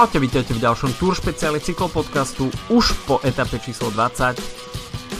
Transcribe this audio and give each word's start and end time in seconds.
Čaute, 0.00 0.16
vítajte 0.16 0.56
v 0.56 0.64
ďalšom 0.64 0.96
Tour 0.96 1.12
špeciáli 1.12 1.60
cyklopodcastu 1.60 2.48
už 2.72 3.04
po 3.04 3.20
etape 3.20 3.60
číslo 3.60 3.92
20. 3.92 4.32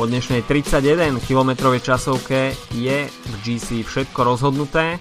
Po 0.01 0.09
dnešnej 0.09 0.41
31 0.49 1.21
km 1.21 1.77
časovke 1.77 2.57
je 2.73 3.05
v 3.05 3.35
GC 3.45 3.85
všetko 3.85 4.25
rozhodnuté. 4.25 4.97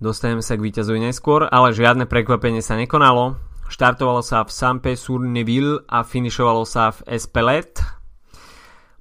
Dostaneme 0.00 0.40
sa 0.40 0.56
k 0.56 0.64
víťazovi 0.64 1.04
neskôr, 1.04 1.52
ale 1.52 1.76
žiadne 1.76 2.08
prekvapenie 2.08 2.64
sa 2.64 2.80
nekonalo. 2.80 3.36
Štartovalo 3.68 4.24
sa 4.24 4.40
v 4.40 4.56
Sampe 4.56 4.96
sur 4.96 5.20
Neville 5.20 5.84
a 5.84 6.00
finišovalo 6.00 6.64
sa 6.64 6.96
v 6.96 7.20
Espelet. 7.20 7.76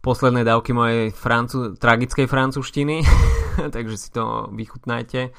Posledné 0.04 0.44
dávky 0.44 0.76
mojej 0.76 1.16
francu- 1.16 1.80
tragickej 1.80 2.28
francúzštiny, 2.28 3.08
takže 3.76 3.96
si 3.96 4.12
to 4.12 4.52
vychutnajte. 4.52 5.32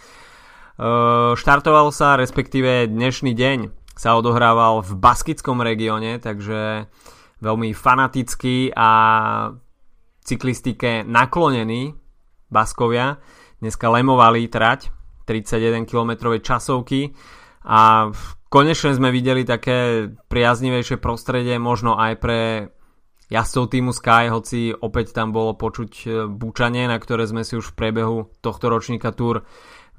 Štartoval 1.37 1.93
sa, 1.93 2.17
respektíve 2.17 2.89
dnešný 2.89 3.37
deň 3.37 3.80
sa 4.01 4.17
odohrával 4.17 4.81
v 4.81 4.97
baskickom 4.97 5.61
regióne, 5.61 6.17
takže 6.17 6.89
veľmi 7.45 7.77
fanatický 7.77 8.73
a 8.73 8.91
cyklistike 10.25 11.05
naklonený 11.05 11.93
Baskovia. 12.49 13.21
Dneska 13.61 13.93
lemovali 13.93 14.49
trať 14.49 14.89
31 15.29 15.85
km 15.85 16.33
časovky 16.41 17.13
a 17.69 18.09
konečne 18.49 18.97
sme 18.97 19.13
videli 19.13 19.45
také 19.45 20.09
priaznivejšie 20.09 20.97
prostredie, 20.97 21.61
možno 21.61 22.01
aj 22.01 22.13
pre 22.25 22.41
jazdcov 23.29 23.65
týmu 23.69 23.93
Sky, 23.93 24.33
hoci 24.33 24.73
opäť 24.73 25.13
tam 25.13 25.31
bolo 25.37 25.61
počuť 25.61 25.93
e, 26.03 26.07
búčanie, 26.25 26.89
na 26.89 26.97
ktoré 26.97 27.29
sme 27.29 27.45
si 27.45 27.55
už 27.55 27.71
v 27.71 27.77
priebehu 27.77 28.33
tohto 28.41 28.73
ročníka 28.73 29.13
Tour 29.13 29.45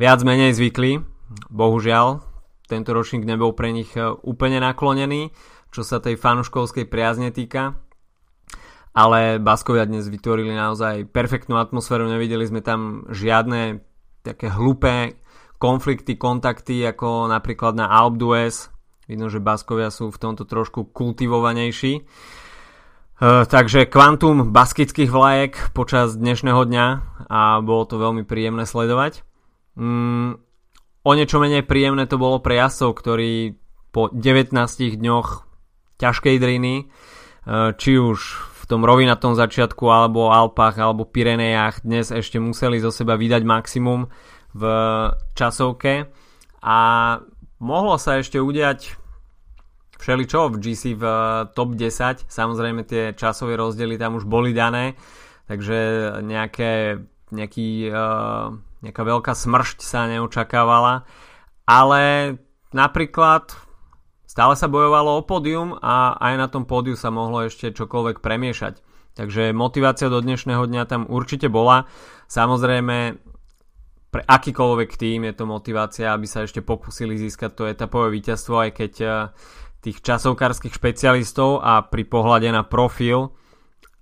viac 0.02 0.20
menej 0.26 0.58
zvykli. 0.58 1.00
Bohužiaľ, 1.48 2.31
tento 2.72 2.96
ročník 2.96 3.28
nebol 3.28 3.52
pre 3.52 3.76
nich 3.76 3.92
e, 4.00 4.08
úplne 4.24 4.64
naklonený, 4.64 5.36
čo 5.76 5.84
sa 5.84 6.00
tej 6.00 6.16
fanuškovskej 6.16 6.88
priazne 6.88 7.36
týka. 7.36 7.76
Ale 8.96 9.40
Baskovia 9.40 9.84
dnes 9.84 10.08
vytvorili 10.08 10.56
naozaj 10.56 11.12
perfektnú 11.12 11.60
atmosféru, 11.60 12.08
nevideli 12.08 12.44
sme 12.48 12.64
tam 12.64 13.08
žiadne 13.12 13.84
také 14.24 14.52
hlupé 14.52 15.20
konflikty, 15.60 16.16
kontakty, 16.16 16.84
ako 16.88 17.28
napríklad 17.28 17.76
na 17.76 17.92
Alp 17.92 18.16
d'Huez. 18.16 18.72
Vidno, 19.08 19.28
že 19.28 19.44
Baskovia 19.44 19.92
sú 19.92 20.12
v 20.12 20.20
tomto 20.20 20.48
trošku 20.48 20.92
kultivovanejší. 20.96 21.94
E, 22.00 22.04
takže 23.46 23.88
kvantum 23.92 24.56
baskických 24.56 25.12
vlajek 25.12 25.76
počas 25.76 26.16
dnešného 26.16 26.64
dňa 26.66 26.88
a 27.28 27.60
bolo 27.60 27.84
to 27.86 28.00
veľmi 28.00 28.24
príjemné 28.24 28.64
sledovať. 28.64 29.24
Mm, 29.78 30.51
O 31.02 31.18
niečo 31.18 31.42
menej 31.42 31.66
príjemné 31.66 32.06
to 32.06 32.22
bolo 32.22 32.38
pre 32.46 32.62
jasov, 32.62 32.94
ktorí 32.94 33.58
po 33.90 34.14
19 34.14 34.54
dňoch 35.02 35.30
ťažkej 35.98 36.36
driny, 36.38 36.76
e, 36.78 36.84
či 37.74 37.92
už 37.98 38.20
v 38.62 38.64
tom 38.70 38.86
rovinatom 38.86 39.34
začiatku, 39.34 39.82
alebo 39.90 40.30
Alpách, 40.30 40.78
alebo 40.78 41.10
Pirenejach, 41.10 41.82
dnes 41.82 42.14
ešte 42.14 42.38
museli 42.38 42.78
zo 42.78 42.94
seba 42.94 43.18
vydať 43.18 43.42
maximum 43.42 44.14
v 44.54 44.64
časovke. 45.34 46.06
A 46.62 46.78
mohlo 47.58 47.98
sa 47.98 48.22
ešte 48.22 48.38
udiať 48.38 48.94
všeličo 49.98 50.54
v 50.54 50.56
GC 50.62 50.84
v 50.98 51.04
top 51.58 51.74
10, 51.74 52.30
samozrejme 52.30 52.86
tie 52.86 53.18
časové 53.18 53.58
rozdiely 53.58 53.98
tam 53.98 54.22
už 54.22 54.30
boli 54.30 54.54
dané, 54.54 54.98
takže 55.46 55.78
nejaké, 56.26 57.02
nejaký 57.34 57.90
uh, 57.90 58.54
nejaká 58.82 59.02
veľká 59.06 59.34
smršť 59.38 59.86
sa 59.86 60.10
neočakávala, 60.10 61.06
ale 61.66 62.36
napríklad 62.74 63.54
stále 64.26 64.54
sa 64.58 64.68
bojovalo 64.68 65.22
o 65.22 65.26
pódium 65.26 65.78
a 65.80 66.18
aj 66.18 66.34
na 66.38 66.48
tom 66.50 66.66
pódiu 66.66 66.98
sa 66.98 67.14
mohlo 67.14 67.46
ešte 67.46 67.74
čokoľvek 67.74 68.20
premiešať. 68.20 68.82
Takže 69.12 69.52
motivácia 69.52 70.08
do 70.08 70.24
dnešného 70.24 70.66
dňa 70.66 70.84
tam 70.88 71.04
určite 71.12 71.52
bola. 71.52 71.84
Samozrejme, 72.32 73.20
pre 74.12 74.22
akýkoľvek 74.28 74.92
tým 75.00 75.28
je 75.28 75.34
to 75.36 75.46
motivácia, 75.48 76.12
aby 76.12 76.28
sa 76.28 76.44
ešte 76.44 76.64
pokúsili 76.64 77.16
získať 77.16 77.52
to 77.56 77.64
etapové 77.68 78.12
víťazstvo, 78.20 78.56
aj 78.60 78.72
keď 78.76 78.94
eh, 79.04 79.14
tých 79.84 80.04
časovkárskych 80.04 80.76
špecialistov 80.76 81.60
a 81.64 81.84
pri 81.84 82.04
pohľade 82.08 82.52
na 82.52 82.64
profil 82.64 83.34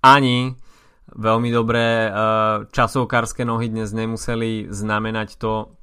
ani 0.02 0.58
veľmi 1.16 1.50
dobré 1.50 2.08
eh, 2.08 2.12
časovkárske 2.70 3.48
nohy 3.48 3.72
dnes 3.72 3.90
nemuseli 3.94 4.70
znamenať 4.70 5.40
to, 5.40 5.74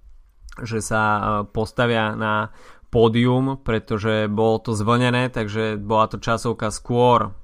že 0.63 0.83
sa 0.85 1.03
eh, 1.03 1.23
postavia 1.51 2.15
na 2.15 2.55
pódium, 2.91 3.61
pretože 3.61 4.31
bolo 4.31 4.63
to 4.63 4.73
zvlnené, 4.73 5.29
takže 5.29 5.77
bola 5.77 6.07
to 6.07 6.23
časovka 6.23 6.71
skôr 6.71 7.35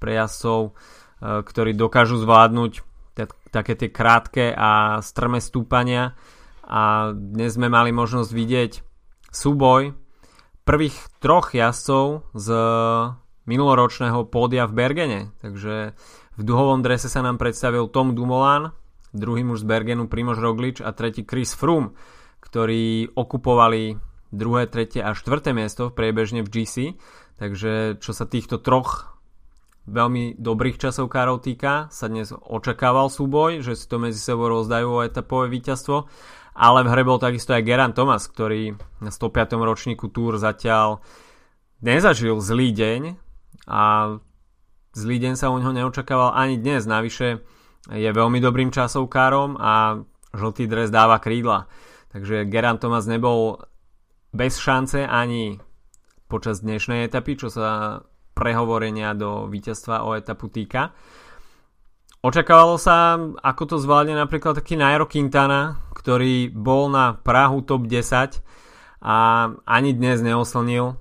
pre 0.00 0.16
jazdcov, 0.16 0.72
eh, 0.72 1.42
ktorí 1.44 1.76
dokážu 1.76 2.20
zvládnuť 2.20 2.84
také 3.48 3.72
tie 3.72 3.88
krátke 3.88 4.52
a 4.52 5.00
strme 5.00 5.40
stúpania. 5.40 6.12
A 6.66 7.14
dnes 7.14 7.56
sme 7.56 7.72
mali 7.72 7.88
možnosť 7.88 8.30
vidieť 8.36 8.72
súboj 9.32 9.96
prvých 10.66 10.98
troch 11.22 11.56
jazdcov 11.56 12.26
z 12.36 12.48
minuloročného 13.46 14.26
pódia 14.26 14.66
v 14.66 14.76
Bergene, 14.76 15.20
takže 15.40 15.94
v 16.36 16.42
duhovom 16.44 16.84
drese 16.84 17.08
sa 17.08 17.24
nám 17.24 17.40
predstavil 17.40 17.88
Tom 17.88 18.12
Dumoulin, 18.12 18.72
druhý 19.16 19.42
muž 19.42 19.64
z 19.64 19.68
Bergenu 19.68 20.04
Primož 20.06 20.36
Roglič 20.36 20.84
a 20.84 20.92
tretí 20.92 21.24
Chris 21.24 21.56
Froome, 21.56 21.96
ktorí 22.44 23.16
okupovali 23.16 23.96
druhé, 24.30 24.68
tretie 24.68 25.00
a 25.00 25.16
štvrté 25.16 25.56
miesto 25.56 25.88
v 25.88 25.96
priebežne 25.96 26.44
v 26.44 26.52
GC. 26.52 26.76
Takže 27.40 28.00
čo 28.00 28.12
sa 28.12 28.28
týchto 28.28 28.60
troch 28.60 29.16
veľmi 29.86 30.36
dobrých 30.36 30.82
časovkárov 30.82 31.40
týka, 31.40 31.88
sa 31.94 32.10
dnes 32.10 32.34
očakával 32.34 33.08
súboj, 33.08 33.62
že 33.62 33.78
si 33.78 33.86
to 33.86 34.02
medzi 34.02 34.18
sebou 34.18 34.50
rozdajú 34.50 34.88
o 34.88 35.04
etapové 35.06 35.46
víťazstvo, 35.48 36.10
ale 36.56 36.82
v 36.82 36.90
hre 36.90 37.02
bol 37.06 37.22
takisto 37.22 37.54
aj 37.54 37.62
Geran 37.62 37.92
Thomas, 37.94 38.26
ktorý 38.26 38.74
na 38.98 39.10
105. 39.12 39.56
ročníku 39.56 40.10
Tour 40.10 40.40
zatiaľ 40.40 41.04
nezažil 41.84 42.40
zlý 42.40 42.72
deň 42.72 43.00
a 43.68 44.16
Zlý 44.96 45.20
deň 45.20 45.36
sa 45.36 45.52
u 45.52 45.60
neho 45.60 45.76
neočakával 45.76 46.32
ani 46.32 46.56
dnes, 46.56 46.88
navyše 46.88 47.44
je 47.92 48.08
veľmi 48.08 48.40
dobrým 48.40 48.72
časovkárom 48.72 49.60
a 49.60 50.00
žltý 50.32 50.64
dres 50.64 50.88
dáva 50.88 51.20
krídla. 51.20 51.68
Takže 52.16 52.48
Geran 52.48 52.80
Thomas 52.80 53.04
nebol 53.04 53.60
bez 54.32 54.56
šance 54.56 55.04
ani 55.04 55.60
počas 56.32 56.64
dnešnej 56.64 57.04
etapy, 57.12 57.36
čo 57.36 57.52
sa 57.52 58.00
prehovorenia 58.32 59.12
do 59.12 59.52
víťazstva 59.52 60.08
o 60.08 60.16
etapu 60.16 60.48
týka. 60.48 60.96
Očakávalo 62.24 62.80
sa, 62.80 63.20
ako 63.20 63.62
to 63.68 63.76
zvládne 63.76 64.16
napríklad 64.16 64.56
taký 64.56 64.80
Nairo 64.80 65.04
Quintana, 65.04 65.92
ktorý 65.92 66.48
bol 66.48 66.88
na 66.88 67.12
Prahu 67.20 67.60
top 67.68 67.84
10 67.84 68.40
a 69.04 69.16
ani 69.60 69.92
dnes 69.92 70.24
neoslnil. 70.24 70.96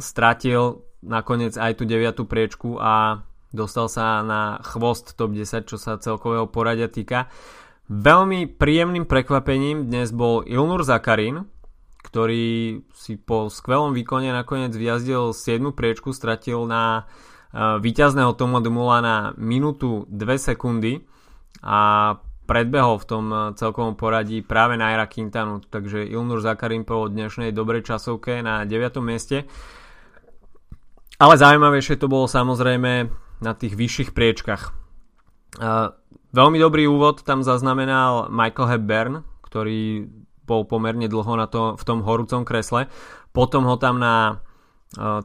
Stratil 0.00 0.85
nakoniec 1.06 1.54
aj 1.54 1.78
tú 1.78 1.86
9. 1.86 2.26
priečku 2.26 2.82
a 2.82 3.22
dostal 3.54 3.86
sa 3.86 4.20
na 4.26 4.58
chvost 4.66 5.14
top 5.14 5.32
10, 5.32 5.70
čo 5.70 5.78
sa 5.78 5.96
celkového 5.96 6.50
poradia 6.50 6.90
týka. 6.90 7.30
Veľmi 7.86 8.50
príjemným 8.50 9.06
prekvapením 9.06 9.86
dnes 9.86 10.10
bol 10.10 10.42
Ilnur 10.42 10.82
Zakarin, 10.82 11.46
ktorý 12.02 12.82
si 12.90 13.14
po 13.14 13.46
skvelom 13.46 13.94
výkone 13.94 14.34
nakoniec 14.34 14.74
vyjazdil 14.74 15.30
7. 15.30 15.70
priečku, 15.70 16.10
stratil 16.10 16.66
na 16.66 17.06
uh, 17.06 17.78
víťazného 17.78 18.34
Toma 18.34 18.58
Dumula 18.58 18.98
na 18.98 19.16
minútu 19.38 20.06
2 20.10 20.38
sekundy 20.38 21.06
a 21.62 22.14
predbehol 22.46 23.02
v 23.02 23.08
tom 23.10 23.24
e, 23.28 23.36
celkovom 23.58 23.98
poradí 23.98 24.40
práve 24.40 24.78
Naira 24.78 25.10
Quintanu, 25.10 25.58
takže 25.66 26.06
Ilnur 26.06 26.38
Zakarin 26.38 26.86
po 26.86 27.10
dnešnej 27.10 27.50
dobrej 27.50 27.90
časovke 27.90 28.38
na 28.40 28.62
9. 28.62 29.02
mieste. 29.02 29.50
Ale 31.16 31.40
zaujímavejšie 31.40 31.96
to 31.96 32.12
bolo 32.12 32.28
samozrejme 32.28 33.08
na 33.40 33.52
tých 33.56 33.72
vyšších 33.72 34.12
priečkach. 34.12 34.76
Veľmi 36.36 36.58
dobrý 36.60 36.84
úvod 36.84 37.24
tam 37.24 37.40
zaznamenal 37.40 38.28
Michael 38.28 38.76
Hepburn, 38.76 39.14
ktorý 39.40 40.12
bol 40.44 40.68
pomerne 40.68 41.08
dlho 41.08 41.32
na 41.40 41.48
to, 41.48 41.74
v 41.80 41.84
tom 41.88 42.04
horúcom 42.04 42.44
kresle. 42.44 42.92
Potom 43.32 43.64
ho 43.64 43.80
tam 43.80 43.96
na 43.96 44.44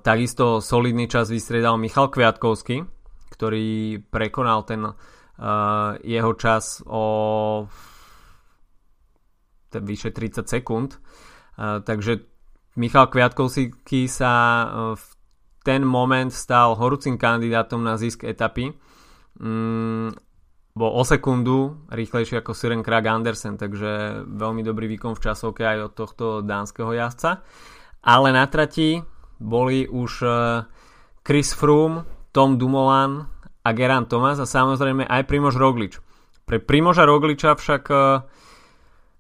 takisto 0.01 0.63
solidný 0.63 1.11
čas 1.11 1.27
vystriedal 1.27 1.75
Michal 1.75 2.07
Kviatkovský, 2.07 2.87
ktorý 3.35 3.99
prekonal 4.07 4.63
ten 4.63 4.87
jeho 6.07 6.31
čas 6.39 6.79
o 6.87 7.03
vyše 9.75 10.15
30 10.15 10.47
sekúnd. 10.47 10.95
Takže 11.59 12.23
Michal 12.79 13.11
Kviatkovský 13.11 14.07
sa 14.07 14.31
v 14.95 15.05
ten 15.61 15.85
moment 15.85 16.33
stal 16.33 16.73
horúcim 16.73 17.17
kandidátom 17.17 17.81
na 17.81 17.97
zisk 17.97 18.25
etapy. 18.25 18.73
Mm, 19.37 20.13
bol 20.71 20.91
o 20.95 21.03
sekundu 21.03 21.83
rýchlejší 21.91 22.39
ako 22.39 22.55
Siren 22.55 22.79
Krag 22.79 23.03
Andersen, 23.03 23.59
takže 23.59 24.23
veľmi 24.23 24.63
dobrý 24.63 24.87
výkon 24.95 25.19
v 25.19 25.23
časovke 25.23 25.67
aj 25.67 25.91
od 25.91 25.93
tohto 25.93 26.25
dánskeho 26.41 26.95
jazdca. 26.95 27.43
ale 28.01 28.33
na 28.33 28.47
trati 28.47 29.03
boli 29.37 29.85
už 29.85 30.11
e, 30.25 30.29
Chris 31.21 31.53
Froome, 31.53 32.07
Tom 32.31 32.57
Dumoulin 32.57 33.25
a 33.61 33.69
Geran 33.77 34.09
Thomas 34.09 34.39
a 34.39 34.47
samozrejme 34.47 35.05
aj 35.05 35.27
Primož 35.27 35.59
Roglič. 35.59 36.01
Pre 36.47 36.57
Primoža 36.57 37.05
Rogliča 37.05 37.53
však 37.53 37.83
e, 37.91 37.95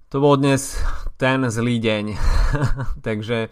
to 0.09 0.17
bol 0.17 0.39
dnes 0.39 0.79
ten 1.19 1.45
zlý 1.51 1.77
deň. 1.83 2.05
Takže 3.05 3.51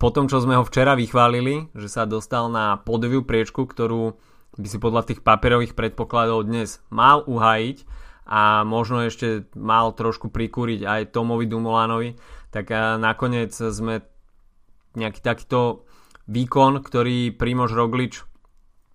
po 0.00 0.08
tom, 0.08 0.32
čo 0.32 0.40
sme 0.40 0.56
ho 0.56 0.64
včera 0.64 0.96
vychválili, 0.96 1.68
že 1.76 1.92
sa 1.92 2.08
dostal 2.08 2.48
na 2.48 2.80
podiviu 2.80 3.20
priečku, 3.20 3.68
ktorú 3.68 4.16
by 4.56 4.66
si 4.66 4.80
podľa 4.80 5.12
tých 5.12 5.20
papierových 5.20 5.76
predpokladov 5.76 6.48
dnes 6.48 6.80
mal 6.88 7.20
uhajiť 7.28 7.84
a 8.24 8.64
možno 8.64 9.04
ešte 9.04 9.44
mal 9.52 9.92
trošku 9.92 10.32
prikúriť 10.32 10.88
aj 10.88 11.12
Tomovi 11.12 11.44
Dumolanovi, 11.44 12.16
tak 12.48 12.72
nakoniec 12.96 13.52
sme 13.52 14.00
nejaký 14.96 15.20
takýto 15.20 15.84
výkon, 16.24 16.80
ktorý 16.80 17.36
Primož 17.36 17.76
Roglič 17.76 18.24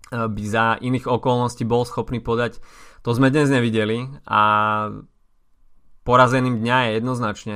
by 0.09 0.43
za 0.43 0.81
iných 0.81 1.05
okolností 1.05 1.69
bol 1.69 1.85
schopný 1.85 2.17
podať, 2.17 2.57
to 3.05 3.13
sme 3.13 3.29
dnes 3.29 3.53
nevideli 3.53 4.09
a 4.25 4.41
porazeným 6.01 6.65
dňa 6.65 6.77
je 6.81 6.91
jednoznačne 6.97 7.55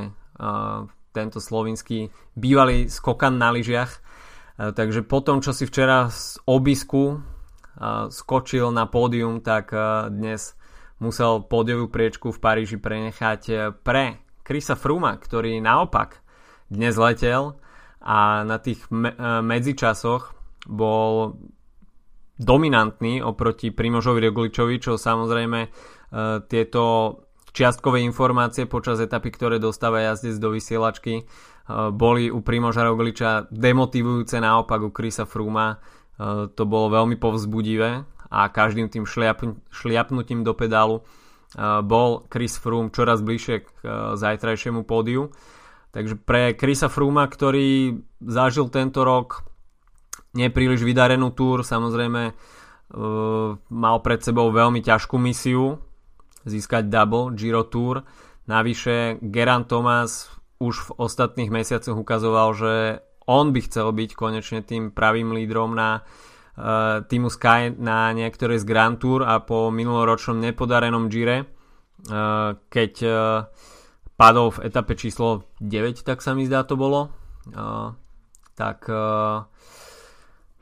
tento 1.20 1.44
slovinský 1.44 2.08
bývalý 2.40 2.88
skokan 2.88 3.36
na 3.36 3.52
lyžiach. 3.52 3.92
E, 3.92 4.00
takže 4.72 5.04
po 5.04 5.20
tom, 5.20 5.44
čo 5.44 5.52
si 5.52 5.68
včera 5.68 6.08
z 6.08 6.40
obisku 6.48 7.16
e, 7.16 7.18
skočil 8.08 8.72
na 8.72 8.88
pódium, 8.88 9.44
tak 9.44 9.76
e, 9.76 10.08
dnes 10.08 10.56
musel 11.04 11.44
pódiovú 11.44 11.92
priečku 11.92 12.32
v 12.32 12.40
Paríži 12.40 12.80
prenechať 12.80 13.72
pre 13.84 14.24
Krisa 14.44 14.80
Fruma, 14.80 15.16
ktorý 15.16 15.60
naopak 15.60 16.24
dnes 16.72 16.96
letel 16.96 17.56
a 18.04 18.44
na 18.48 18.60
tých 18.60 18.84
me- 18.92 19.16
medzičasoch 19.44 20.36
bol 20.68 21.40
dominantný 22.40 23.24
oproti 23.24 23.72
Primožovi 23.72 24.28
Rogličovi, 24.28 24.76
čo 24.80 25.00
samozrejme 25.00 25.60
tieto 26.52 26.84
čiastkové 27.60 28.00
informácie 28.08 28.64
počas 28.72 29.04
etapy, 29.04 29.36
ktoré 29.36 29.60
dostáva 29.60 30.00
jazdec 30.00 30.40
do 30.40 30.56
vysielačky, 30.56 31.14
e, 31.20 31.24
boli 31.92 32.32
u 32.32 32.40
Primoža 32.40 32.88
Rogliča 32.88 33.52
demotivujúce 33.52 34.40
naopak 34.40 34.80
u 34.80 34.96
Krisa 34.96 35.28
Fruma. 35.28 35.76
E, 35.76 36.48
to 36.56 36.64
bolo 36.64 36.88
veľmi 36.96 37.20
povzbudivé 37.20 38.08
a 38.32 38.40
každým 38.48 38.88
tým 38.88 39.04
šliap, 39.04 39.44
šliapnutím 39.76 40.48
do 40.48 40.56
pedálu 40.56 41.04
e, 41.04 41.84
bol 41.84 42.24
Chris 42.32 42.56
Froome 42.56 42.96
čoraz 42.96 43.20
bližšie 43.20 43.68
k 43.68 43.70
zajtrajšiemu 44.16 44.88
pódiu. 44.88 45.36
Takže 45.92 46.16
pre 46.16 46.56
Krisa 46.56 46.88
Frooma, 46.88 47.28
ktorý 47.28 48.00
zažil 48.24 48.72
tento 48.72 49.04
rok 49.04 49.44
nepríliš 50.32 50.86
vydarenú 50.86 51.34
túr, 51.34 51.66
samozrejme 51.66 52.38
mal 53.70 53.98
pred 54.02 54.22
sebou 54.22 54.50
veľmi 54.54 54.82
ťažkú 54.86 55.18
misiu, 55.18 55.82
získať 56.50 56.90
double 56.90 57.38
Giro 57.38 57.64
Tour. 57.70 58.04
Navyše 58.50 59.22
Geran 59.22 59.70
Thomas 59.70 60.34
už 60.60 60.92
v 60.92 60.94
ostatných 61.00 61.54
mesiacoch 61.54 61.96
ukazoval, 61.96 62.50
že 62.58 62.74
on 63.30 63.54
by 63.54 63.62
chcel 63.64 63.94
byť 63.94 64.12
konečne 64.18 64.60
tým 64.66 64.90
pravým 64.90 65.32
lídrom 65.38 65.78
na 65.78 66.02
uh, 66.02 67.06
týmu 67.06 67.30
Sky 67.30 67.72
na 67.78 68.10
niektoré 68.12 68.58
z 68.58 68.66
Grand 68.66 68.98
Tour 68.98 69.22
a 69.24 69.40
po 69.40 69.70
minuloročnom 69.70 70.42
nepodarenom 70.42 71.08
Gire, 71.08 71.46
uh, 71.46 72.58
keď 72.68 72.94
uh, 73.06 73.14
padol 74.18 74.52
v 74.52 74.68
etape 74.68 74.98
číslo 74.98 75.48
9, 75.62 76.02
tak 76.02 76.20
sa 76.26 76.34
mi 76.34 76.50
zdá 76.50 76.66
to 76.66 76.74
bolo, 76.76 77.14
uh, 77.54 77.94
tak 78.58 78.90
uh, 78.90 79.46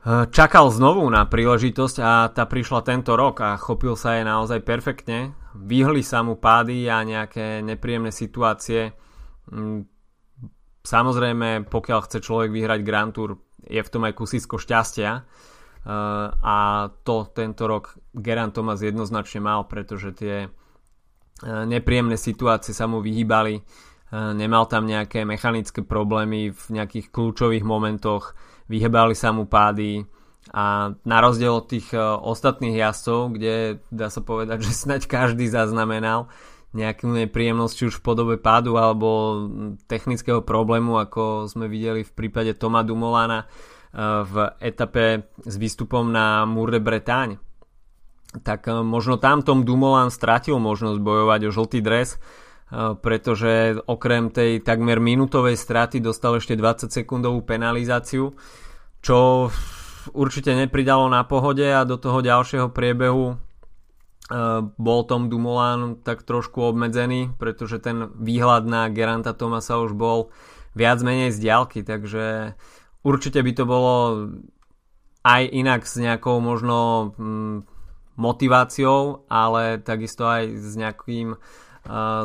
čakal 0.06 0.70
znovu 0.70 1.02
na 1.10 1.26
príležitosť 1.26 1.96
a 1.98 2.30
tá 2.30 2.44
prišla 2.46 2.86
tento 2.86 3.18
rok 3.18 3.42
a 3.42 3.58
chopil 3.58 3.98
sa 3.98 4.18
jej 4.18 4.24
naozaj 4.24 4.62
perfektne. 4.62 5.34
Vyhli 5.58 6.06
sa 6.06 6.22
mu 6.22 6.38
pády 6.38 6.86
a 6.86 7.02
nejaké 7.02 7.64
nepríjemné 7.66 8.14
situácie. 8.14 8.94
Mm, 9.50 9.88
samozrejme, 10.86 11.66
pokiaľ 11.66 12.00
chce 12.06 12.18
človek 12.22 12.50
vyhrať 12.54 12.80
Grand 12.86 13.10
Tour, 13.10 13.42
je 13.66 13.82
v 13.82 13.90
tom 13.90 14.06
aj 14.06 14.14
kusisko 14.14 14.56
šťastia 14.56 15.26
a 16.42 16.56
to 17.04 17.16
tento 17.32 17.64
rok 17.64 17.96
Geran 18.12 18.52
Thomas 18.52 18.84
jednoznačne 18.84 19.40
mal, 19.40 19.64
pretože 19.64 20.12
tie 20.12 20.36
nepríjemné 21.42 22.18
situácie 22.18 22.76
sa 22.76 22.90
mu 22.90 23.00
vyhýbali, 23.00 23.62
nemal 24.12 24.68
tam 24.68 24.84
nejaké 24.84 25.24
mechanické 25.24 25.80
problémy 25.80 26.50
v 26.52 26.64
nejakých 26.76 27.08
kľúčových 27.08 27.64
momentoch, 27.64 28.36
vyhebali 28.68 29.16
sa 29.16 29.32
mu 29.32 29.48
pády 29.48 30.04
a 30.48 30.96
na 31.04 31.18
rozdiel 31.20 31.60
od 31.60 31.68
tých 31.68 31.92
e, 31.92 32.00
ostatných 32.00 32.80
jazdcov, 32.80 33.36
kde 33.36 33.84
dá 33.92 34.08
sa 34.08 34.24
povedať, 34.24 34.62
že 34.68 34.72
snaď 34.72 35.08
každý 35.08 35.48
zaznamenal 35.48 36.32
nejakú 36.76 37.08
nepríjemnosť 37.08 37.74
či 37.74 37.84
už 37.88 37.94
v 38.00 38.04
podobe 38.04 38.34
pádu 38.36 38.76
alebo 38.76 39.40
technického 39.88 40.44
problému, 40.44 41.00
ako 41.00 41.48
sme 41.48 41.64
videli 41.64 42.04
v 42.04 42.12
prípade 42.12 42.52
Toma 42.56 42.84
Dumolana 42.84 43.44
e, 43.44 43.46
v 44.24 44.34
etape 44.60 45.28
s 45.44 45.54
výstupom 45.56 46.08
na 46.08 46.44
Mour 46.44 46.72
de 46.72 46.80
Bretagne. 46.80 47.40
Tak 48.44 48.68
e, 48.68 48.84
možno 48.84 49.16
tam 49.16 49.44
Tom 49.44 49.64
Dumoulin 49.64 50.12
stratil 50.12 50.60
možnosť 50.60 51.00
bojovať 51.00 51.40
o 51.48 51.50
žltý 51.52 51.80
dres, 51.80 52.20
pretože 52.74 53.80
okrem 53.88 54.28
tej 54.28 54.60
takmer 54.60 55.00
minútovej 55.00 55.56
straty 55.56 56.04
dostal 56.04 56.36
ešte 56.36 56.52
20 56.52 56.92
sekundovú 56.92 57.40
penalizáciu, 57.40 58.36
čo 59.00 59.48
určite 60.12 60.52
nepridalo 60.52 61.08
na 61.08 61.24
pohode 61.24 61.64
a 61.64 61.88
do 61.88 61.96
toho 61.96 62.20
ďalšieho 62.20 62.68
priebehu 62.72 63.40
bol 64.76 65.00
Tom 65.08 65.32
Dumoulin 65.32 66.04
tak 66.04 66.22
trošku 66.22 66.60
obmedzený, 66.60 67.32
pretože 67.40 67.80
ten 67.80 68.12
výhľad 68.12 68.68
na 68.68 68.92
Geranta 68.92 69.32
Tomasa 69.32 69.80
už 69.80 69.96
bol 69.96 70.28
viac 70.76 71.00
menej 71.00 71.32
z 71.32 71.48
diálky, 71.48 71.80
takže 71.80 72.52
určite 73.00 73.40
by 73.40 73.52
to 73.56 73.64
bolo 73.64 73.94
aj 75.24 75.42
inak 75.48 75.88
s 75.88 75.96
nejakou 75.96 76.44
možno 76.44 77.10
mm, 77.16 77.56
motiváciou, 78.20 79.24
ale 79.32 79.80
takisto 79.80 80.28
aj 80.28 80.60
s 80.60 80.76
nejakým 80.76 81.40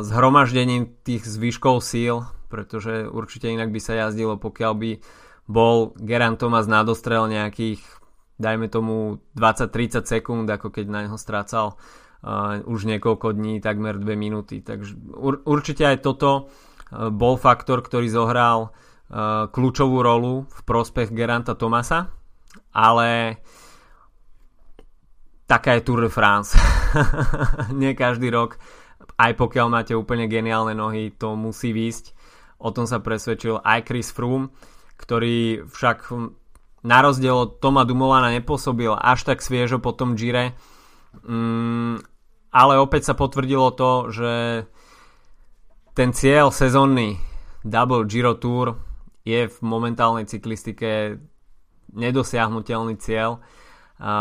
zhromaždením 0.04 0.92
tých 1.02 1.24
zvyškov 1.24 1.80
síl, 1.80 2.28
pretože 2.52 3.08
určite 3.08 3.48
inak 3.48 3.72
by 3.72 3.80
sa 3.80 3.96
jazdilo, 3.96 4.36
pokiaľ 4.36 4.72
by 4.76 4.90
bol 5.48 5.96
Geran 5.96 6.36
Thomas 6.36 6.68
nadostrel 6.68 7.28
nejakých 7.28 7.80
dajme 8.38 8.66
tomu 8.66 9.22
20-30 9.38 10.04
sekúnd, 10.04 10.46
ako 10.50 10.74
keď 10.74 10.86
na 10.90 11.00
neho 11.06 11.18
strácal 11.18 11.74
uh, 11.74 12.60
už 12.66 12.86
niekoľko 12.90 13.34
dní, 13.34 13.62
takmer 13.62 13.98
2 13.98 14.18
minúty. 14.18 14.58
Takže 14.60 14.98
ur, 15.14 15.40
určite 15.46 15.86
aj 15.86 16.02
toto 16.02 16.50
uh, 16.50 17.10
bol 17.14 17.38
faktor, 17.38 17.80
ktorý 17.80 18.10
zohral 18.10 18.70
uh, 18.70 19.46
kľúčovú 19.48 20.02
rolu 20.02 20.50
v 20.50 20.60
prospech 20.66 21.14
Geranta 21.14 21.54
Tomasa, 21.54 22.10
ale 22.74 23.38
taká 25.46 25.78
je 25.78 25.86
Tour 25.86 26.00
de 26.02 26.10
France. 26.10 26.58
Nie 27.78 27.94
každý 27.94 28.34
rok 28.34 28.58
aj 29.20 29.32
pokiaľ 29.36 29.66
máte 29.70 29.92
úplne 29.94 30.26
geniálne 30.26 30.74
nohy, 30.74 31.12
to 31.14 31.36
musí 31.38 31.70
výjsť. 31.70 32.14
O 32.60 32.72
tom 32.72 32.88
sa 32.88 33.02
presvedčil 33.02 33.60
aj 33.60 33.84
Chris 33.84 34.08
Froome, 34.10 34.50
ktorý 34.96 35.68
však 35.68 36.12
na 36.84 36.98
rozdiel 37.00 37.36
od 37.36 37.50
Toma 37.60 37.88
Dumolana 37.88 38.32
nepôsobil 38.32 38.92
až 38.92 39.24
tak 39.24 39.40
sviežo 39.40 39.80
po 39.80 39.96
tom 39.96 40.16
Gire. 40.16 40.56
Mm, 41.24 42.00
ale 42.54 42.74
opäť 42.78 43.10
sa 43.10 43.14
potvrdilo 43.16 43.72
to, 43.74 44.12
že 44.12 44.32
ten 45.94 46.10
cieľ 46.12 46.50
sezónny 46.50 47.18
Double 47.64 48.04
Giro 48.04 48.36
Tour 48.36 48.76
je 49.24 49.48
v 49.48 49.56
momentálnej 49.64 50.28
cyklistike 50.28 51.16
nedosiahnutelný 51.94 53.00
cieľ. 53.00 53.40
A 53.96 54.12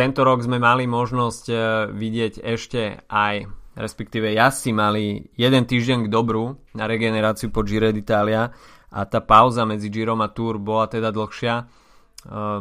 tento 0.00 0.24
rok 0.24 0.40
sme 0.40 0.56
mali 0.56 0.88
možnosť 0.88 1.44
e, 1.52 1.54
vidieť 1.92 2.40
ešte 2.40 3.04
aj 3.12 3.44
respektíve 3.76 4.32
jazdci 4.32 4.72
mali 4.72 5.28
jeden 5.36 5.68
týždeň 5.68 6.08
k 6.08 6.12
dobru 6.12 6.56
na 6.72 6.88
regeneráciu 6.88 7.52
po 7.52 7.60
Giro 7.60 7.92
d'Italia 7.92 8.48
a 8.88 9.00
tá 9.04 9.20
pauza 9.20 9.68
medzi 9.68 9.92
Girom 9.92 10.24
a 10.24 10.32
Tour 10.32 10.56
bola 10.56 10.88
teda 10.88 11.12
dlhšia 11.12 11.54
e, 11.60 11.64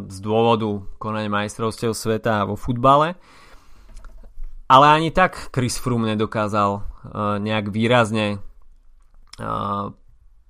z 0.04 0.18
dôvodu 0.20 0.84
konania 1.00 1.32
majstrovstiev 1.32 1.96
sveta 1.96 2.44
vo 2.44 2.60
futbale. 2.60 3.16
Ale 4.68 4.86
ani 4.92 5.16
tak 5.16 5.56
Chris 5.56 5.80
Froome 5.80 6.12
nedokázal 6.12 6.72
e, 6.76 6.82
nejak 7.40 7.72
výrazne 7.72 8.44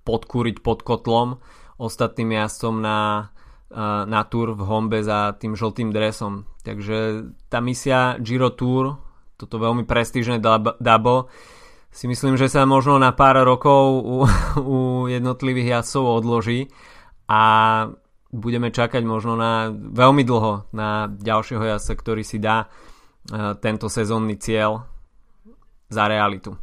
podkúriť 0.09 0.65
pod 0.65 0.81
kotlom 0.81 1.37
ostatným 1.77 2.41
jazdcom 2.41 2.81
na 2.81 3.29
na 4.09 4.25
Tour 4.25 4.57
v 4.57 4.65
Hombe 4.65 5.05
za 5.05 5.37
tým 5.37 5.53
žltým 5.53 5.93
dresom. 5.93 6.49
Takže 6.69 6.97
tá 7.49 7.57
misia 7.57 8.21
Giro 8.21 8.53
Tour, 8.53 9.01
toto 9.41 9.57
veľmi 9.57 9.89
prestížne 9.89 10.37
dabo, 10.77 11.25
si 11.89 12.05
myslím, 12.05 12.37
že 12.37 12.53
sa 12.53 12.69
možno 12.69 13.01
na 13.01 13.09
pár 13.17 13.41
rokov 13.41 14.05
u, 14.05 14.17
u 14.75 14.77
jednotlivých 15.09 15.81
jazdcov 15.81 16.03
odloží 16.21 16.69
a 17.25 17.41
budeme 18.29 18.69
čakať 18.69 19.01
možno 19.01 19.33
na 19.33 19.73
veľmi 19.73 20.21
dlho 20.21 20.69
na 20.69 21.09
ďalšieho 21.09 21.65
jazdca, 21.65 21.93
ktorý 21.97 22.21
si 22.21 22.37
dá 22.37 22.69
uh, 22.69 23.57
tento 23.57 23.89
sezónny 23.89 24.37
cieľ 24.37 24.85
za 25.89 26.05
realitu. 26.05 26.53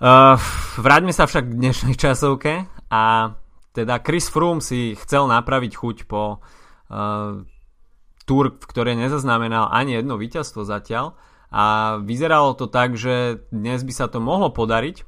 Uh, 0.00 0.40
vráťme 0.80 1.12
sa 1.12 1.28
však 1.28 1.52
k 1.52 1.58
dnešnej 1.60 1.96
časovke 1.96 2.68
a 2.88 3.32
teda 3.76 4.00
Chris 4.00 4.32
Froome 4.32 4.64
si 4.64 4.96
chcel 4.96 5.28
napraviť 5.28 5.72
chuť 5.76 5.96
po 6.08 6.40
uh, 6.40 7.44
túr, 8.26 8.58
v 8.58 8.66
ktorej 8.66 8.98
nezaznamenal 8.98 9.70
ani 9.70 9.96
jedno 9.96 10.18
víťazstvo 10.18 10.66
zatiaľ 10.66 11.14
a 11.48 11.96
vyzeralo 12.02 12.58
to 12.58 12.66
tak, 12.66 12.98
že 12.98 13.46
dnes 13.54 13.86
by 13.86 13.92
sa 13.94 14.10
to 14.10 14.18
mohlo 14.18 14.50
podariť. 14.50 15.06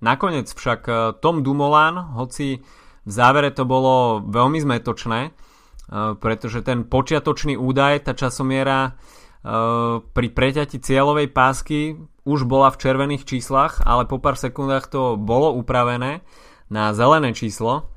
Nakoniec 0.00 0.50
však 0.50 0.80
uh, 0.88 0.96
Tom 1.20 1.44
Dumoulin, 1.44 2.16
hoci 2.16 2.64
v 3.04 3.10
závere 3.12 3.52
to 3.52 3.68
bolo 3.68 4.24
veľmi 4.24 4.58
zmetočné, 4.64 5.30
uh, 5.30 6.16
pretože 6.16 6.64
ten 6.64 6.88
počiatočný 6.88 7.54
údaj, 7.54 8.08
tá 8.08 8.16
časomiera 8.16 8.96
pri 10.16 10.32
preťati 10.32 10.80
cieľovej 10.80 11.28
pásky 11.28 12.00
už 12.24 12.48
bola 12.48 12.72
v 12.72 12.80
červených 12.80 13.28
číslach, 13.28 13.76
ale 13.84 14.08
po 14.08 14.16
pár 14.16 14.40
sekundách 14.40 14.88
to 14.88 15.20
bolo 15.20 15.52
upravené 15.52 16.24
na 16.72 16.96
zelené 16.96 17.36
číslo 17.36 17.92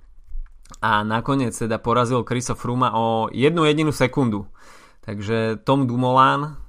a 0.84 1.08
nakoniec 1.08 1.56
teda 1.56 1.80
porazil 1.80 2.28
Chrisa 2.28 2.52
Fruma 2.52 2.92
o 2.92 3.32
jednu 3.32 3.64
jedinú 3.64 3.96
sekundu. 3.96 4.52
Takže 5.08 5.64
Tom 5.64 5.88
Dumoulin, 5.88 6.60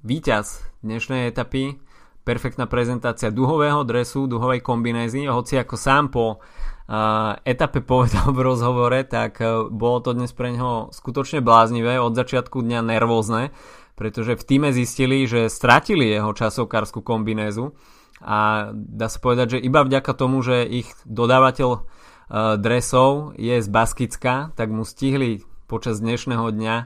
víťaz 0.00 0.64
dnešnej 0.80 1.28
etapy, 1.28 1.76
perfektná 2.24 2.64
prezentácia 2.64 3.28
duhového 3.28 3.84
dresu, 3.84 4.24
duhovej 4.24 4.64
kombinézy, 4.64 5.28
hoci 5.28 5.60
ako 5.60 5.76
sám 5.76 6.08
po 6.08 6.40
uh, 6.40 7.36
etape 7.44 7.84
povedal 7.84 8.32
v 8.32 8.40
rozhovore, 8.48 8.96
tak 9.04 9.44
uh, 9.44 9.68
bolo 9.68 10.00
to 10.00 10.16
dnes 10.16 10.32
pre 10.32 10.56
neho 10.56 10.88
skutočne 10.88 11.44
bláznivé, 11.44 12.00
od 12.00 12.16
začiatku 12.16 12.64
dňa 12.64 12.80
nervózne, 12.80 13.52
pretože 13.92 14.40
v 14.40 14.46
týme 14.48 14.72
zistili, 14.72 15.28
že 15.28 15.52
stratili 15.52 16.16
jeho 16.16 16.32
časovkárskú 16.32 17.04
kombinézu. 17.04 17.76
A 18.24 18.72
dá 18.72 19.12
sa 19.12 19.20
povedať, 19.20 19.60
že 19.60 19.68
iba 19.68 19.84
vďaka 19.84 20.16
tomu, 20.16 20.40
že 20.40 20.64
ich 20.64 20.88
dodávateľ 21.04 21.84
Eh, 22.32 22.56
dresov 22.56 23.36
je 23.36 23.60
z 23.60 23.68
Baskicka, 23.68 24.56
tak 24.56 24.72
mu 24.72 24.88
stihli 24.88 25.44
počas 25.68 26.00
dnešného 26.00 26.48
dňa 26.48 26.76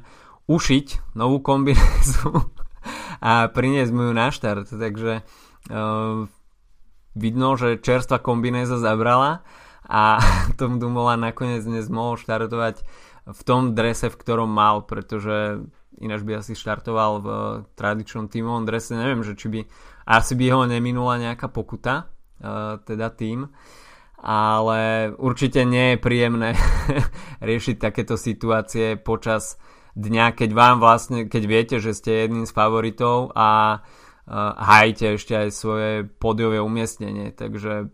ušiť 0.46 1.16
novú 1.18 1.42
kombinézu 1.42 2.30
a 3.30 3.50
priniesť 3.50 3.92
mu 3.92 4.10
ju 4.10 4.12
na 4.14 4.30
štart. 4.30 4.70
Takže 4.70 5.22
uh, 5.22 6.26
vidno, 7.14 7.48
že 7.58 7.82
čerstvá 7.82 8.22
kombinéza 8.22 8.78
zabrala 8.78 9.42
a 9.86 10.22
Tom 10.60 10.78
Dumola 10.78 11.18
nakoniec 11.18 11.62
dnes 11.66 11.90
mohol 11.90 12.18
štartovať 12.18 12.82
v 13.26 13.40
tom 13.42 13.74
drese, 13.74 14.06
v 14.06 14.18
ktorom 14.22 14.46
mal, 14.46 14.86
pretože 14.86 15.66
ináč 15.98 16.22
by 16.22 16.38
asi 16.38 16.54
štartoval 16.54 17.12
v 17.18 17.28
tradičnom 17.74 18.30
tímovom 18.30 18.62
drese. 18.62 18.94
Neviem, 18.94 19.26
že 19.26 19.34
či 19.34 19.50
by 19.50 19.60
asi 20.06 20.38
by 20.38 20.46
ho 20.54 20.62
neminula 20.62 21.18
nejaká 21.18 21.50
pokuta, 21.50 22.06
uh, 22.06 22.78
teda 22.86 23.10
tým. 23.10 23.50
Uh, 23.50 23.84
ale 24.26 25.12
určite 25.20 25.62
nie 25.68 25.94
je 25.94 26.02
príjemné 26.02 26.56
riešiť 27.48 27.76
takéto 27.76 28.16
situácie 28.16 28.96
počas 28.96 29.60
dňa, 29.96 30.36
keď 30.36 30.50
vám 30.52 30.76
vlastne, 30.78 31.24
keď 31.24 31.42
viete, 31.48 31.76
že 31.80 31.96
ste 31.96 32.28
jedným 32.28 32.44
z 32.44 32.52
favoritov 32.52 33.32
a 33.32 33.80
uh, 33.80 34.52
hájite 34.60 35.16
ešte 35.16 35.32
aj 35.32 35.48
svoje 35.56 36.04
podiové 36.04 36.60
umiestnenie. 36.60 37.32
Takže 37.32 37.88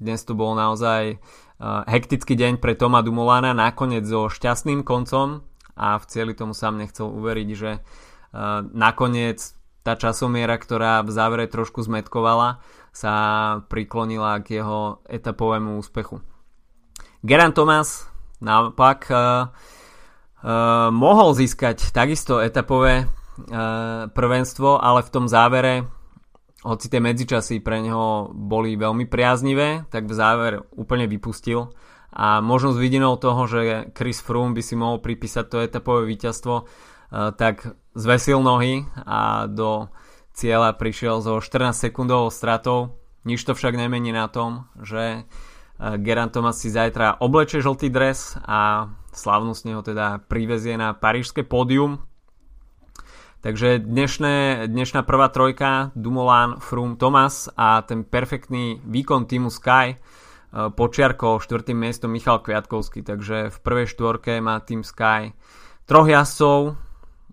dnes 0.00 0.20
to 0.24 0.32
bol 0.32 0.56
naozaj 0.56 1.20
uh, 1.20 1.84
hektický 1.84 2.34
deň 2.34 2.56
pre 2.56 2.72
Toma 2.72 3.04
Dumolana, 3.04 3.52
nakoniec 3.52 4.08
so 4.08 4.32
šťastným 4.32 4.80
koncom 4.82 5.44
a 5.76 6.00
v 6.00 6.04
cieli 6.08 6.32
tomu 6.32 6.56
sám 6.56 6.80
nechcel 6.80 7.12
uveriť, 7.12 7.48
že 7.52 7.70
uh, 7.78 8.64
nakoniec 8.72 9.38
tá 9.84 9.98
časomiera, 9.98 10.56
ktorá 10.56 11.04
v 11.04 11.10
závere 11.10 11.50
trošku 11.50 11.84
zmetkovala, 11.84 12.62
sa 12.94 13.14
priklonila 13.66 14.40
k 14.40 14.62
jeho 14.62 15.02
etapovému 15.10 15.76
úspechu. 15.76 16.22
Geran 17.20 17.52
Thomas 17.52 18.08
naopak 18.40 19.00
uh, 19.10 19.50
mohol 20.90 21.38
získať 21.38 21.94
takisto 21.94 22.42
etapové 22.42 23.06
uh, 23.06 24.10
prvenstvo, 24.10 24.82
ale 24.82 25.06
v 25.06 25.12
tom 25.14 25.30
závere 25.30 25.86
hoci 26.62 26.86
tie 26.86 27.02
medzičasy 27.02 27.58
pre 27.58 27.82
neho 27.82 28.30
boli 28.30 28.78
veľmi 28.78 29.10
priaznivé, 29.10 29.86
tak 29.90 30.06
v 30.06 30.14
záver 30.14 30.52
úplne 30.78 31.10
vypustil 31.10 31.74
a 32.12 32.44
možno 32.44 32.76
s 32.76 32.78
vidinou 32.78 33.16
toho, 33.16 33.48
že 33.48 33.90
Chris 33.96 34.20
Froome 34.20 34.52
by 34.52 34.62
si 34.62 34.76
mohol 34.76 35.00
pripísať 35.00 35.44
to 35.48 35.64
etapové 35.64 36.04
víťazstvo, 36.12 36.68
tak 37.40 37.72
zvesil 37.96 38.44
nohy 38.44 38.84
a 39.08 39.48
do 39.48 39.88
cieľa 40.36 40.76
prišiel 40.76 41.24
so 41.24 41.40
14 41.40 41.72
sekundovou 41.72 42.28
stratou. 42.28 43.00
Nič 43.24 43.48
to 43.48 43.56
však 43.56 43.80
nemení 43.80 44.12
na 44.12 44.28
tom, 44.28 44.68
že 44.84 45.24
Geran 45.82 46.30
si 46.54 46.70
zajtra 46.70 47.18
obleče 47.18 47.58
žltý 47.58 47.90
dres 47.90 48.38
a 48.46 48.86
slavnostne 49.10 49.74
ho 49.74 49.82
teda 49.82 50.22
privezie 50.30 50.78
na 50.78 50.94
parížske 50.94 51.42
pódium. 51.42 52.06
Takže 53.42 53.82
dnešné, 53.82 54.70
dnešná 54.70 55.02
prvá 55.02 55.26
trojka 55.26 55.90
Dumoulin, 55.98 56.62
Froome, 56.62 56.94
Thomas 56.94 57.50
a 57.58 57.82
ten 57.82 58.06
perfektný 58.06 58.78
výkon 58.86 59.26
týmu 59.26 59.50
Sky 59.50 59.86
e, 59.90 59.96
počiarkol 60.70 61.42
štvrtým 61.42 61.74
miestom 61.74 62.14
Michal 62.14 62.38
Kviatkovský, 62.38 63.02
takže 63.02 63.50
v 63.50 63.58
prvej 63.66 63.90
štvorke 63.90 64.38
má 64.38 64.62
tým 64.62 64.86
Sky 64.86 65.34
troch 65.90 66.06
jazdcov 66.06 66.78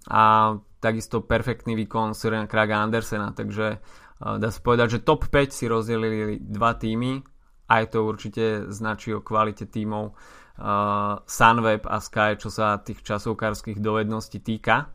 a 0.10 0.58
takisto 0.82 1.22
perfektný 1.22 1.78
výkon 1.78 2.18
Sirena 2.18 2.50
Kraga 2.50 2.82
Andersena, 2.82 3.36
takže 3.36 3.78
uh, 3.78 4.40
dá 4.40 4.50
sa 4.50 4.60
povedať, 4.64 4.98
že 4.98 5.06
top 5.06 5.28
5 5.28 5.52
si 5.52 5.68
rozdelili 5.68 6.40
dva 6.40 6.74
týmy, 6.74 7.22
aj 7.70 7.94
to 7.94 8.04
určite 8.04 8.74
značí 8.74 9.14
o 9.14 9.22
kvalite 9.22 9.70
tímov 9.70 10.12
uh, 10.12 11.22
Sunweb 11.24 11.86
a 11.86 12.02
Sky, 12.02 12.36
čo 12.42 12.50
sa 12.50 12.82
tých 12.82 13.06
časovkárskych 13.06 13.78
dovedností 13.78 14.42
týka. 14.42 14.90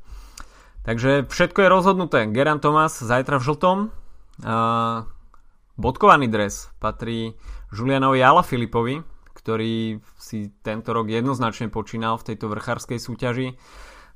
Takže 0.84 1.30
všetko 1.30 1.64
je 1.64 1.72
rozhodnuté. 1.72 2.18
Geran 2.28 2.60
Thomas 2.60 3.00
zajtra 3.00 3.40
v 3.40 3.46
žltom. 3.46 3.78
Uh, 4.42 5.06
bodkovaný 5.78 6.28
dres 6.28 6.68
patrí 6.82 7.38
Julianovi 7.72 8.20
Filipovi, 8.44 9.00
ktorý 9.32 10.02
si 10.18 10.50
tento 10.60 10.92
rok 10.92 11.08
jednoznačne 11.08 11.70
počínal 11.70 12.18
v 12.18 12.34
tejto 12.34 12.50
vrchárskej 12.50 12.98
súťaži. 12.98 13.48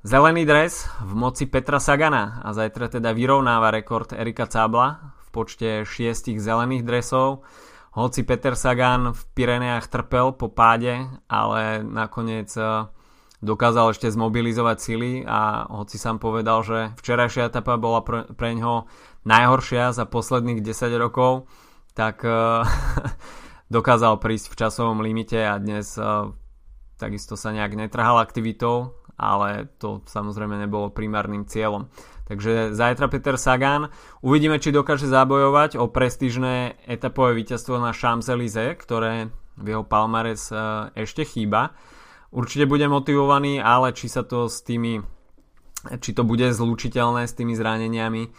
Zelený 0.07 0.47
dres 0.47 0.87
v 1.03 1.13
moci 1.19 1.51
Petra 1.51 1.83
Sagana 1.83 2.39
a 2.47 2.55
zajtra 2.55 3.01
teda 3.01 3.11
vyrovnáva 3.11 3.75
rekord 3.75 4.15
Erika 4.15 4.47
Cábla 4.47 5.15
v 5.27 5.29
počte 5.35 5.83
šiestich 5.83 6.39
zelených 6.39 6.87
dresov. 6.87 7.43
Hoci 7.97 8.23
Peter 8.23 8.53
Sagan 8.53 9.17
v 9.17 9.23
Pireneách 9.33 9.89
trpel 9.89 10.37
po 10.37 10.53
páde, 10.53 11.09
ale 11.29 11.81
nakoniec 11.81 12.53
eh, 12.57 12.89
dokázal 13.41 13.95
ešte 13.95 14.11
zmobilizovať 14.11 14.77
sily 14.79 15.13
a 15.23 15.71
hoci 15.71 15.97
sám 15.97 16.19
povedal, 16.19 16.67
že 16.67 16.79
včerajšia 16.99 17.49
etapa 17.49 17.79
bola 17.79 18.03
pre, 18.03 18.27
pre 18.35 18.55
najhoršia 19.23 19.95
za 19.95 20.05
posledných 20.11 20.59
10 20.63 20.91
rokov, 20.99 21.47
tak 21.95 22.23
uh, 22.27 22.67
dokázal 23.77 24.19
prísť 24.19 24.51
v 24.51 24.59
časovom 24.59 24.99
limite 25.07 25.39
a 25.39 25.55
dnes 25.63 25.95
uh, 25.95 26.35
takisto 26.99 27.39
sa 27.39 27.55
nejak 27.55 27.79
netrhal 27.79 28.19
aktivitou 28.19 28.99
ale 29.19 29.67
to 29.83 30.01
samozrejme 30.07 30.55
nebolo 30.55 30.95
primárnym 30.95 31.45
cieľom. 31.45 31.91
Takže 32.31 32.77
zajtra 32.77 33.11
Peter 33.11 33.35
Sagan. 33.35 33.91
Uvidíme, 34.23 34.63
či 34.63 34.71
dokáže 34.71 35.11
zabojovať 35.11 35.75
o 35.81 35.91
prestížne 35.91 36.79
etapové 36.87 37.35
víťazstvo 37.43 37.83
na 37.83 37.91
Champs-Élysées, 37.91 38.79
ktoré 38.79 39.33
v 39.59 39.67
jeho 39.67 39.83
palmares 39.83 40.55
e, 40.55 40.57
ešte 40.95 41.27
chýba. 41.27 41.75
Určite 42.31 42.71
bude 42.71 42.87
motivovaný, 42.87 43.59
ale 43.59 43.91
či 43.97 44.07
sa 44.07 44.23
to 44.23 44.47
s 44.47 44.63
tými 44.63 45.03
či 46.03 46.11
to 46.11 46.27
bude 46.27 46.43
zlučiteľné 46.43 47.31
s 47.31 47.37
tými 47.39 47.55
zraneniami, 47.55 48.23
e, 48.27 48.31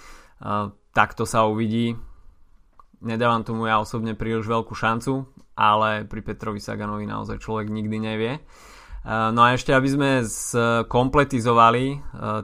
tak 0.92 1.16
to 1.16 1.24
sa 1.24 1.48
uvidí. 1.48 1.96
Nedávam 3.00 3.48
tomu 3.48 3.72
ja 3.72 3.80
osobne 3.80 4.12
príliš 4.12 4.46
veľkú 4.52 4.76
šancu, 4.76 5.24
ale 5.56 6.04
pri 6.04 6.22
Petrovi 6.24 6.60
Saganovi 6.60 7.08
naozaj 7.08 7.40
človek 7.40 7.72
nikdy 7.72 7.98
nevie. 8.00 8.34
Eh, 9.00 9.32
no 9.32 9.48
a 9.48 9.56
ešte, 9.56 9.72
aby 9.72 9.88
sme 9.88 10.10
skompletizovali 10.28 11.86
eh, 11.88 12.00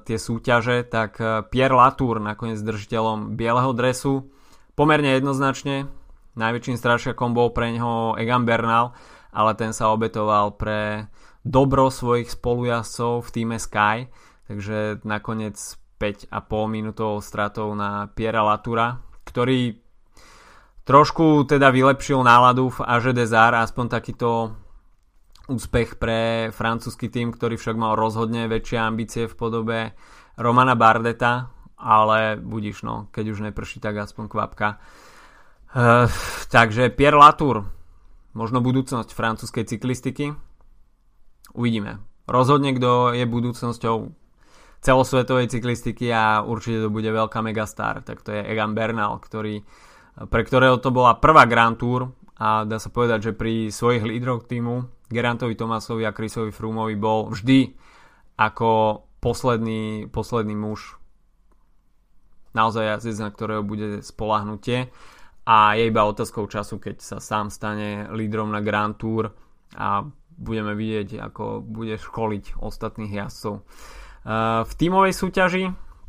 tie 0.08 0.16
súťaže, 0.16 0.88
tak 0.88 1.20
eh, 1.20 1.44
Pierre 1.52 1.76
Latour, 1.76 2.24
nakoniec 2.24 2.64
držiteľom 2.64 3.36
bieleho 3.36 3.76
dresu, 3.76 4.32
pomerne 4.72 5.12
jednoznačne. 5.20 5.92
Najväčším 6.40 6.80
strašiakom 6.80 7.36
bol 7.36 7.52
pre 7.52 7.76
neho 7.76 8.16
Egan 8.16 8.48
Bernal, 8.48 8.96
ale 9.36 9.52
ten 9.60 9.76
sa 9.76 9.92
obetoval 9.92 10.56
pre 10.56 11.12
dobro 11.44 11.92
svojich 11.92 12.32
spolujazdcov 12.32 13.28
v 13.28 13.30
týme 13.36 13.58
Sky, 13.60 14.08
takže 14.48 15.04
nakoniec 15.04 15.60
5,5 16.00 16.32
minútovou 16.72 17.20
stratou 17.20 17.72
na 17.76 18.08
Piera 18.12 18.44
Latura, 18.44 19.00
ktorý 19.28 19.80
trošku 20.88 21.48
teda 21.48 21.72
vylepšil 21.72 22.20
náladu 22.24 22.72
v 22.72 22.80
Aže 22.84 23.12
Desar, 23.16 23.56
aspoň 23.56 23.86
takýto 23.92 24.56
úspech 25.46 26.02
pre 26.02 26.50
francúzsky 26.50 27.10
tým, 27.10 27.30
ktorý 27.30 27.58
však 27.58 27.78
mal 27.78 27.94
rozhodne 27.94 28.50
väčšie 28.50 28.78
ambície 28.82 29.24
v 29.30 29.36
podobe 29.38 29.78
Romana 30.36 30.74
Bardeta, 30.74 31.54
ale 31.78 32.40
budíš 32.40 32.82
no, 32.82 33.08
keď 33.14 33.26
už 33.36 33.40
neprší, 33.46 33.78
tak 33.78 34.00
aspoň 34.00 34.26
kvapka. 34.26 34.82
Uh, 35.76 36.08
takže 36.50 36.90
Pierre 36.90 37.20
Latour, 37.20 37.68
možno 38.34 38.64
budúcnosť 38.64 39.12
francúzskej 39.12 39.66
cyklistiky. 39.70 40.34
Uvidíme. 41.54 42.02
Rozhodne, 42.26 42.74
kto 42.74 43.14
je 43.14 43.26
budúcnosťou 43.30 43.98
celosvetovej 44.82 45.50
cyklistiky 45.50 46.10
a 46.10 46.42
určite 46.42 46.86
to 46.86 46.90
bude 46.94 47.10
veľká 47.10 47.42
megastar, 47.42 48.02
tak 48.06 48.22
to 48.22 48.34
je 48.34 48.42
Egan 48.46 48.78
Bernal, 48.78 49.18
ktorý, 49.18 49.66
pre 50.30 50.42
ktorého 50.46 50.78
to 50.78 50.94
bola 50.94 51.18
prvá 51.18 51.50
Grand 51.50 51.78
Tour 51.78 52.14
a 52.38 52.66
dá 52.70 52.78
sa 52.78 52.94
povedať, 52.94 53.32
že 53.32 53.38
pri 53.38 53.74
svojich 53.74 54.06
lídroch 54.06 54.46
týmu 54.46 54.95
Gerantovi 55.10 55.56
Tomasovi 55.56 56.04
a 56.06 56.16
Chrisovi 56.16 56.50
Frumovi 56.50 56.96
bol 56.98 57.30
vždy 57.32 57.74
ako 58.36 59.02
posledný, 59.22 60.12
posledný 60.12 60.56
muž. 60.58 60.98
Naozaj 62.56 63.00
jazdec, 63.00 63.18
na 63.20 63.30
ktorého 63.32 63.64
bude 63.64 64.00
spolahnutie. 64.02 64.90
A 65.46 65.78
je 65.78 65.84
iba 65.86 66.08
otázkou 66.08 66.50
času, 66.50 66.82
keď 66.82 67.06
sa 67.06 67.18
sám 67.22 67.54
stane 67.54 68.10
lídrom 68.10 68.50
na 68.50 68.66
Grand 68.66 68.98
Tour 68.98 69.30
a 69.78 70.02
budeme 70.36 70.74
vidieť, 70.74 71.22
ako 71.22 71.62
bude 71.62 72.02
školiť 72.02 72.58
ostatných 72.58 73.14
jazdcov. 73.14 73.62
V 74.66 74.74
tímovej 74.74 75.14
súťaži 75.14 75.66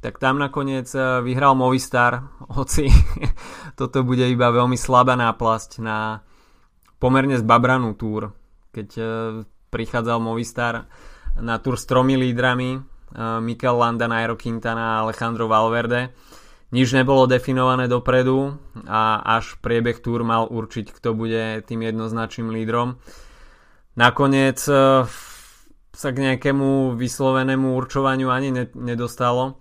tak 0.06 0.22
tam 0.22 0.38
nakoniec 0.38 0.86
e, 0.94 1.24
vyhral 1.24 1.58
Movistar, 1.58 2.30
hoci 2.56 2.86
toto 3.74 4.06
bude 4.06 4.28
iba 4.30 4.54
veľmi 4.54 4.78
slabá 4.78 5.18
náplasť 5.18 5.70
na 5.82 6.22
pomerne 7.02 7.36
zbabranú 7.36 7.98
túr, 7.98 8.30
keď 8.76 8.88
e, 9.00 9.04
prichádzal 9.72 10.20
Movistar 10.20 10.84
na 11.40 11.56
túr 11.56 11.80
s 11.80 11.88
tromi 11.88 12.20
lídrami, 12.20 12.76
e, 12.76 12.80
Mikel 13.40 13.80
Landa, 13.80 14.04
Nairo 14.04 14.36
Quintana 14.36 15.00
a 15.00 15.08
Alejandro 15.08 15.48
Valverde 15.48 16.12
nič 16.74 16.92
nebolo 16.92 17.30
definované 17.30 17.86
dopredu 17.88 18.58
a 18.90 19.22
až 19.22 19.56
priebeh 19.62 20.02
túr 20.02 20.26
mal 20.26 20.50
určiť, 20.50 20.92
kto 20.92 21.14
bude 21.14 21.62
tým 21.64 21.86
jednoznačným 21.86 22.52
lídrom. 22.52 23.00
Nakoniec 23.96 24.60
e, 24.68 25.08
sa 25.96 26.08
k 26.12 26.16
nejakému 26.20 26.92
vyslovenému 27.00 27.72
určovaniu 27.72 28.28
ani 28.28 28.52
nedostalo, 28.76 29.56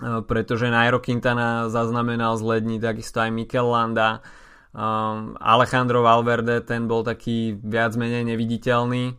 pretože 0.00 0.66
Nairo 0.66 0.98
Quintana 0.98 1.70
zaznamenal 1.70 2.34
z 2.34 2.42
takisto 2.82 3.22
aj 3.22 3.30
Mikel 3.30 3.70
Landa, 3.70 4.24
um, 4.74 5.34
Alejandro 5.38 6.02
Valverde, 6.02 6.62
ten 6.62 6.86
bol 6.90 7.06
taký 7.06 7.58
viac 7.58 7.94
menej 7.94 8.26
neviditeľný, 8.28 9.14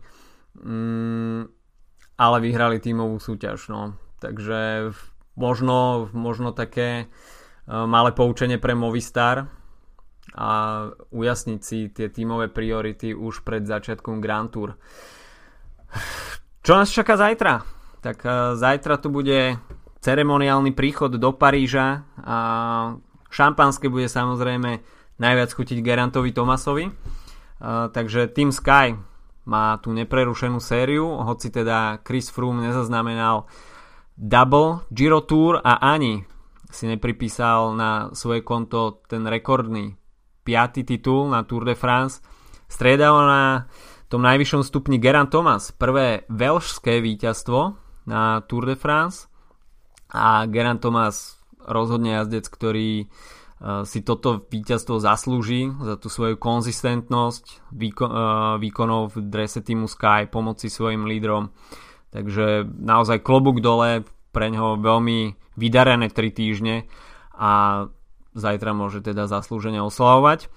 um, 0.60 1.48
ale 2.16 2.36
vyhrali 2.40 2.78
tímovú 2.78 3.18
súťaž. 3.18 3.72
No. 3.72 3.96
Takže 4.22 4.92
možno, 5.36 6.08
možno 6.12 6.52
také 6.52 6.88
e, 7.02 7.06
malé 7.66 8.12
poučenie 8.12 8.60
pre 8.60 8.76
Movistar 8.76 9.48
a 10.32 10.48
ujasniť 11.10 11.60
si 11.60 11.90
tie 11.90 12.08
tímové 12.08 12.48
priority 12.48 13.12
už 13.12 13.44
pred 13.44 13.66
začiatkom 13.66 14.22
Grand 14.22 14.48
Tour. 14.48 14.78
Čo 16.62 16.72
nás 16.78 16.88
čaká 16.94 17.18
zajtra? 17.18 17.66
Tak 18.00 18.18
e, 18.22 18.30
zajtra 18.56 19.02
tu 19.02 19.10
bude 19.10 19.58
ceremoniálny 20.02 20.74
príchod 20.74 21.10
do 21.14 21.30
Paríža 21.34 22.06
a 22.22 22.36
šampanské 23.30 23.86
bude 23.90 24.10
samozrejme 24.10 24.82
najviac 25.18 25.50
chutiť 25.52 25.78
Gerantovi 25.84 26.30
Tomasovi. 26.32 26.84
E, 26.88 26.92
takže 27.92 28.30
Team 28.32 28.54
Sky 28.54 28.96
má 29.42 29.76
tú 29.82 29.90
neprerušenú 29.90 30.62
sériu, 30.62 31.18
hoci 31.26 31.50
teda 31.50 31.98
Chris 32.06 32.30
Froome 32.30 32.62
nezaznamenal 32.62 33.50
double 34.14 34.86
Giro 34.94 35.24
Tour 35.26 35.58
a 35.58 35.82
ani 35.82 36.22
si 36.70 36.88
nepripísal 36.88 37.74
na 37.76 38.14
svoje 38.16 38.40
konto 38.46 39.04
ten 39.04 39.26
rekordný 39.26 39.98
piatý 40.46 40.86
titul 40.86 41.28
na 41.28 41.44
Tour 41.44 41.66
de 41.66 41.76
France. 41.76 42.22
Striedal 42.70 43.14
na 43.28 43.42
tom 44.08 44.24
najvyššom 44.24 44.62
stupni 44.64 44.96
Geran 44.96 45.28
Thomas 45.28 45.74
prvé 45.74 46.24
veľšské 46.32 47.02
víťazstvo 47.02 47.76
na 48.08 48.40
Tour 48.48 48.64
de 48.72 48.76
France 48.76 49.28
a 50.12 50.44
Geran 50.48 50.80
Thomas 50.80 51.40
rozhodne 51.62 52.20
jazdec, 52.20 52.48
ktorý 52.48 53.04
e, 53.04 53.06
si 53.86 54.02
toto 54.02 54.42
víťazstvo 54.50 54.98
zaslúži 54.98 55.70
za 55.78 55.94
tú 55.94 56.10
svoju 56.10 56.34
konzistentnosť 56.34 57.44
e, 57.70 57.90
výkonov 58.58 59.14
v 59.14 59.16
drese 59.22 59.62
týmu 59.62 59.86
Sky, 59.86 60.26
pomoci 60.26 60.66
svojim 60.66 61.06
lídrom 61.06 61.54
Takže 62.12 62.68
naozaj 62.68 63.24
klobúk 63.24 63.64
dole, 63.64 64.04
pre 64.36 64.52
ňoho 64.52 64.80
veľmi 64.80 65.32
vydarené 65.56 66.12
3 66.12 66.28
týždne 66.28 66.84
a 67.32 67.84
zajtra 68.36 68.76
môže 68.76 69.00
teda 69.00 69.28
zaslúžene 69.28 69.80
oslavovať. 69.80 70.52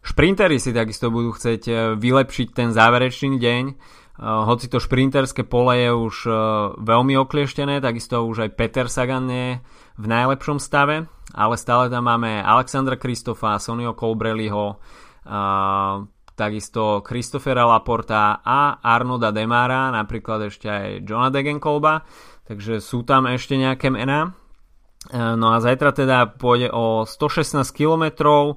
Šprintery 0.00 0.56
si 0.60 0.72
takisto 0.72 1.12
budú 1.12 1.36
chcieť 1.36 1.62
e, 1.68 1.72
vylepšiť 1.96 2.48
ten 2.56 2.72
záverečný 2.72 3.36
deň, 3.36 3.64
e, 3.68 3.74
hoci 4.20 4.68
to 4.68 4.76
šprinterské 4.76 5.48
pole 5.48 5.80
je 5.80 5.90
už 5.96 6.16
e, 6.28 6.32
veľmi 6.76 7.16
oklieštené, 7.24 7.80
takisto 7.80 8.20
už 8.28 8.44
aj 8.44 8.50
Peter 8.52 8.84
Sagan 8.84 9.24
je 9.32 9.64
v 9.96 10.04
najlepšom 10.04 10.60
stave, 10.60 11.08
ale 11.32 11.54
stále 11.56 11.88
tam 11.88 12.04
máme 12.04 12.44
Alexandra 12.44 13.00
Kristofa, 13.00 13.56
Sonio 13.56 13.96
Colbrelliho, 13.96 14.76
takisto 16.36 17.00
Christophera 17.00 17.64
Laporta 17.64 18.44
a 18.44 18.80
Arnoda 18.80 19.32
Demara, 19.32 19.92
napríklad 19.92 20.52
ešte 20.52 20.68
aj 20.68 20.86
Johna 21.04 21.32
Degenkolba, 21.32 22.04
takže 22.44 22.80
sú 22.80 23.04
tam 23.08 23.24
ešte 23.24 23.56
nejaké 23.56 23.88
mená. 23.88 24.36
No 25.12 25.56
a 25.56 25.64
zajtra 25.64 25.96
teda 25.96 26.28
pôjde 26.36 26.68
o 26.76 27.08
116 27.08 27.64
km, 27.72 28.04
e, 28.04 28.52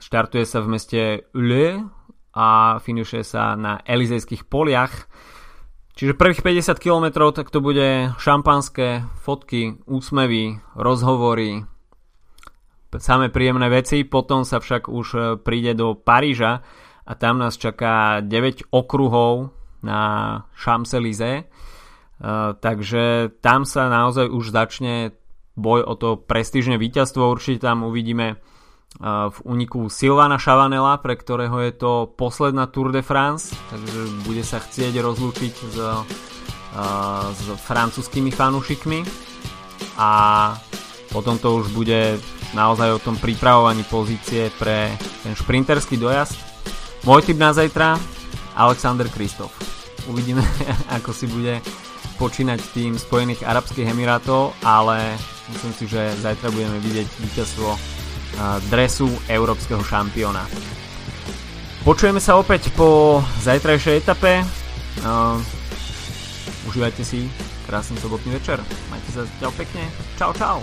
štartuje 0.00 0.44
sa 0.48 0.64
v 0.64 0.72
meste 0.72 1.00
Le 1.36 1.97
a 2.38 2.78
finišuje 2.78 3.26
sa 3.26 3.58
na 3.58 3.82
Elizejských 3.82 4.46
poliach. 4.46 5.10
Čiže 5.98 6.14
prvých 6.14 6.46
50 6.46 6.78
km 6.78 7.34
tak 7.34 7.50
to 7.50 7.58
bude 7.58 8.14
šampanské, 8.22 9.02
fotky, 9.18 9.82
úsmevy, 9.90 10.62
rozhovory, 10.78 11.66
samé 12.96 13.34
príjemné 13.34 13.66
veci, 13.66 14.06
potom 14.06 14.46
sa 14.46 14.62
však 14.62 14.86
už 14.86 15.06
e, 15.12 15.20
príde 15.42 15.74
do 15.74 15.98
Paríža 15.98 16.62
a 17.02 17.12
tam 17.18 17.42
nás 17.42 17.58
čaká 17.58 18.22
9 18.22 18.70
okruhov 18.70 19.50
na 19.82 20.00
Champs-Élysées, 20.54 21.42
e, 21.42 21.46
takže 22.62 23.34
tam 23.42 23.66
sa 23.66 23.90
naozaj 23.90 24.30
už 24.30 24.54
začne 24.54 25.12
boj 25.58 25.82
o 25.82 25.94
to 25.98 26.14
prestížne 26.16 26.78
víťazstvo, 26.78 27.28
určite 27.28 27.66
tam 27.66 27.84
uvidíme 27.84 28.38
v 28.98 29.38
úniku 29.46 29.86
Silvana 29.86 30.42
Chavanela, 30.42 30.98
pre 30.98 31.14
ktorého 31.14 31.62
je 31.62 31.72
to 31.78 32.10
posledná 32.18 32.66
Tour 32.66 32.90
de 32.90 32.98
France, 32.98 33.54
takže 33.70 34.26
bude 34.26 34.42
sa 34.42 34.58
chcieť 34.58 34.98
rozlúčiť 34.98 35.54
s, 35.54 35.78
s 37.30 37.42
francúzskými 37.62 38.34
fanúšikmi 38.34 39.06
a 40.02 40.10
potom 41.14 41.38
to 41.38 41.62
už 41.62 41.70
bude 41.70 42.18
naozaj 42.58 42.98
o 42.98 43.02
tom 43.02 43.14
pripravovaní 43.16 43.86
pozície 43.86 44.50
pre 44.58 44.90
ten 45.22 45.38
šprinterský 45.38 45.94
dojazd. 45.94 46.34
Môj 47.06 47.22
tip 47.22 47.38
na 47.38 47.54
zajtra, 47.54 47.94
Alexander 48.58 49.06
Kristof. 49.06 49.54
Uvidíme, 50.10 50.42
ako 50.98 51.14
si 51.14 51.30
bude 51.30 51.62
počínať 52.18 52.58
tým 52.74 52.98
Spojených 52.98 53.46
Arabských 53.46 53.94
Emirátov, 53.94 54.58
ale 54.66 55.14
myslím 55.54 55.72
si, 55.78 55.84
že 55.86 56.18
zajtra 56.18 56.50
budeme 56.50 56.82
vidieť 56.82 57.06
víťazstvo 57.22 57.97
dresu 58.68 59.08
európskeho 59.26 59.80
šampióna. 59.82 60.44
Počujeme 61.82 62.20
sa 62.20 62.36
opäť 62.36 62.68
po 62.76 63.20
zajtrajšej 63.42 63.96
etape. 64.04 64.44
užívajte 66.68 67.02
si 67.06 67.26
krásny 67.64 67.96
sobotný 68.00 68.36
večer. 68.36 68.60
Majte 68.92 69.10
sa 69.12 69.22
ďal 69.40 69.52
pekne. 69.56 69.84
Čau, 70.16 70.32
čau. 70.36 70.60